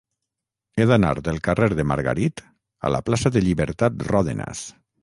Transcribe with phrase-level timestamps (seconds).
[0.79, 2.45] He d'anar del carrer de Margarit
[2.91, 4.69] a la plaça de Llibertat Ròdenas.